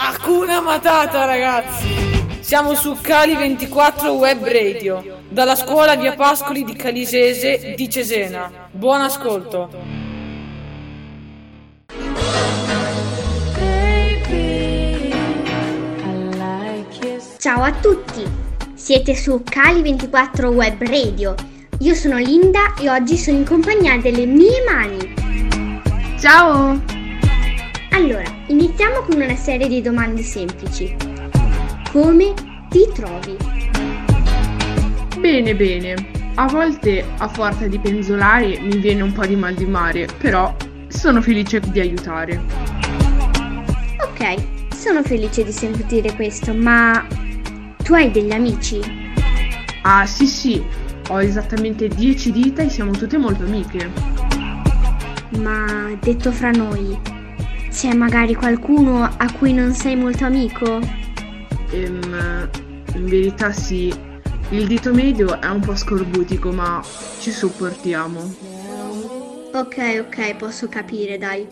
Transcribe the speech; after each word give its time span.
Hakuna 0.00 0.60
Matata 0.60 1.24
ragazzi! 1.24 2.38
Siamo 2.38 2.74
su 2.74 2.92
Cali24 2.92 4.06
Web 4.10 4.44
Radio, 4.44 5.22
dalla 5.28 5.56
scuola 5.56 5.96
Via 5.96 6.14
Pascoli 6.14 6.62
di 6.62 6.74
Calisese 6.74 7.74
di 7.76 7.90
Cesena. 7.90 8.68
Buon 8.70 9.00
ascolto! 9.00 9.68
Ciao 17.38 17.62
a 17.62 17.72
tutti! 17.72 18.24
Siete 18.74 19.16
su 19.16 19.42
Cali24 19.44 20.46
Web 20.46 20.80
Radio. 20.86 21.34
Io 21.80 21.94
sono 21.94 22.18
Linda 22.18 22.74
e 22.80 22.88
oggi 22.88 23.16
sono 23.16 23.38
in 23.38 23.44
compagnia 23.44 23.96
delle 23.98 24.26
mie 24.26 24.62
mani. 24.64 25.14
Ciao! 26.20 26.97
Iniziamo 28.98 29.02
con 29.02 29.30
una 29.30 29.36
serie 29.36 29.68
di 29.68 29.80
domande 29.80 30.22
semplici. 30.22 30.96
Come 31.92 32.34
ti 32.68 32.88
trovi? 32.92 33.36
Bene, 35.20 35.54
bene. 35.54 35.94
A 36.34 36.46
volte, 36.46 37.04
a 37.18 37.28
forza 37.28 37.68
di 37.68 37.78
penzolare, 37.78 38.58
mi 38.58 38.78
viene 38.78 39.02
un 39.02 39.12
po' 39.12 39.24
di 39.24 39.36
mal 39.36 39.54
di 39.54 39.66
mare, 39.66 40.08
però 40.18 40.54
sono 40.88 41.22
felice 41.22 41.60
di 41.60 41.78
aiutare. 41.78 42.42
Ok, 44.00 44.74
sono 44.74 45.04
felice 45.04 45.44
di 45.44 45.52
sentire 45.52 46.14
questo, 46.16 46.52
ma 46.52 47.06
tu 47.84 47.94
hai 47.94 48.10
degli 48.10 48.32
amici? 48.32 48.80
Ah, 49.82 50.06
sì, 50.06 50.26
sì, 50.26 50.64
ho 51.08 51.22
esattamente 51.22 51.86
10 51.86 52.32
dita 52.32 52.62
e 52.62 52.68
siamo 52.68 52.90
tutte 52.90 53.16
molto 53.16 53.44
amiche. 53.44 53.90
Ma 55.38 55.96
detto 56.00 56.32
fra 56.32 56.50
noi, 56.50 57.16
c'è 57.70 57.92
magari 57.94 58.34
qualcuno 58.34 59.04
a 59.04 59.32
cui 59.32 59.52
non 59.52 59.72
sei 59.72 59.96
molto 59.96 60.24
amico? 60.24 60.80
Ehm, 61.70 62.48
in 62.94 63.06
verità 63.06 63.52
sì, 63.52 63.92
il 64.50 64.66
dito 64.66 64.92
medio 64.92 65.40
è 65.40 65.46
un 65.46 65.60
po' 65.60 65.76
scorbutico, 65.76 66.50
ma 66.50 66.82
ci 67.20 67.30
sopportiamo. 67.30 68.34
Ok, 69.52 70.04
ok, 70.06 70.36
posso 70.36 70.68
capire, 70.68 71.18
dai. 71.18 71.46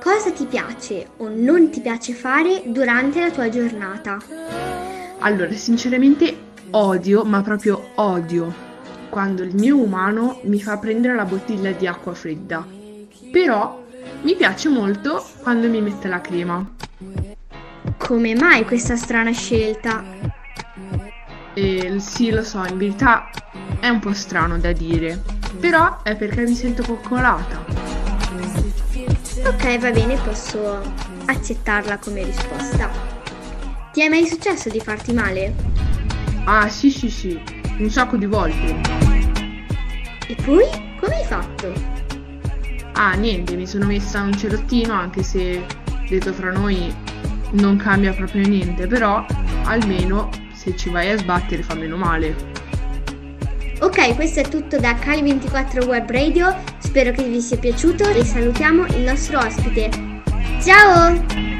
Cosa 0.00 0.30
ti 0.30 0.46
piace 0.46 1.08
o 1.16 1.28
non 1.28 1.70
ti 1.70 1.80
piace 1.80 2.12
fare 2.12 2.62
durante 2.66 3.20
la 3.20 3.30
tua 3.30 3.48
giornata? 3.48 4.18
Allora, 5.18 5.50
sinceramente 5.52 6.36
odio, 6.70 7.24
ma 7.24 7.42
proprio 7.42 7.90
odio, 7.96 8.52
quando 9.08 9.42
il 9.42 9.54
mio 9.54 9.76
umano 9.76 10.40
mi 10.42 10.60
fa 10.60 10.78
prendere 10.78 11.14
la 11.14 11.24
bottiglia 11.24 11.72
di 11.72 11.86
acqua 11.86 12.14
fredda. 12.14 12.64
Però 13.32 13.85
mi 14.26 14.34
piace 14.34 14.68
molto 14.68 15.24
quando 15.40 15.68
mi 15.68 15.80
mette 15.80 16.08
la 16.08 16.20
crema. 16.20 16.68
Come 17.96 18.34
mai 18.34 18.64
questa 18.64 18.96
strana 18.96 19.30
scelta? 19.30 20.02
E 21.54 22.00
sì, 22.00 22.32
lo 22.32 22.42
so, 22.42 22.64
in 22.64 22.76
verità 22.76 23.30
è 23.78 23.88
un 23.88 24.00
po' 24.00 24.12
strano 24.14 24.58
da 24.58 24.72
dire, 24.72 25.22
però 25.60 26.02
è 26.02 26.16
perché 26.16 26.40
mi 26.40 26.56
sento 26.56 26.82
coccolata. 26.82 27.64
Ok, 29.44 29.78
va 29.78 29.90
bene, 29.92 30.16
posso 30.16 30.82
accettarla 31.26 31.98
come 31.98 32.24
risposta. 32.24 32.90
Ti 33.92 34.02
è 34.02 34.08
mai 34.08 34.26
successo 34.26 34.68
di 34.68 34.80
farti 34.80 35.12
male? 35.12 35.54
Ah, 36.46 36.68
sì, 36.68 36.90
sì, 36.90 37.08
sì, 37.10 37.40
un 37.78 37.90
sacco 37.90 38.16
di 38.16 38.26
volte. 38.26 38.74
E 40.26 40.34
poi? 40.44 40.64
Come 40.98 41.14
hai 41.14 41.24
fatto? 41.24 41.95
Ah, 42.98 43.12
niente, 43.12 43.56
mi 43.56 43.66
sono 43.66 43.84
messa 43.84 44.22
un 44.22 44.34
cerottino, 44.36 44.94
anche 44.94 45.22
se, 45.22 45.64
detto 46.08 46.32
fra 46.32 46.50
noi, 46.50 46.94
non 47.52 47.76
cambia 47.76 48.12
proprio 48.14 48.46
niente, 48.48 48.86
però 48.86 49.24
almeno 49.64 50.30
se 50.54 50.74
ci 50.76 50.88
vai 50.88 51.10
a 51.10 51.18
sbattere 51.18 51.62
fa 51.62 51.74
meno 51.74 51.96
male. 51.96 52.34
Ok, 53.80 54.14
questo 54.14 54.40
è 54.40 54.48
tutto 54.48 54.78
da 54.78 54.94
Cali24 54.94 55.86
Web 55.86 56.10
Radio. 56.10 56.56
Spero 56.78 57.12
che 57.12 57.24
vi 57.24 57.42
sia 57.42 57.58
piaciuto 57.58 58.08
e 58.08 58.24
salutiamo 58.24 58.86
il 58.86 59.00
nostro 59.00 59.40
ospite. 59.40 59.90
Ciao! 60.62 61.55